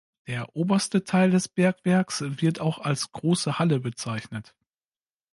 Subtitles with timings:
[0.25, 4.55] Der oberste Teil des Bergwerks wird auch als ""Große Halle"" bezeichnet.